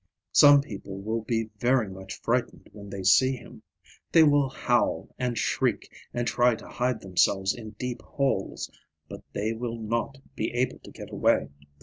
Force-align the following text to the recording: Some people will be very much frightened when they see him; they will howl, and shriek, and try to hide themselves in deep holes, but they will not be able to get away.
Some 0.31 0.61
people 0.61 0.97
will 0.99 1.21
be 1.21 1.51
very 1.59 1.87
much 1.87 2.19
frightened 2.23 2.71
when 2.73 2.89
they 2.89 3.03
see 3.03 3.35
him; 3.35 3.61
they 4.11 4.23
will 4.23 4.49
howl, 4.49 5.09
and 5.19 5.37
shriek, 5.37 5.93
and 6.11 6.27
try 6.27 6.55
to 6.55 6.67
hide 6.67 7.01
themselves 7.01 7.53
in 7.53 7.75
deep 7.77 8.01
holes, 8.01 8.71
but 9.07 9.21
they 9.33 9.53
will 9.53 9.77
not 9.77 10.17
be 10.35 10.51
able 10.55 10.79
to 10.79 10.89
get 10.91 11.11
away. 11.11 11.49